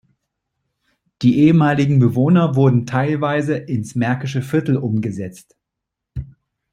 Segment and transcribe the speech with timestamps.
[1.21, 5.55] Die ehemaligen Bewohner wurden teilweise ins Märkische Viertel umgesetzt.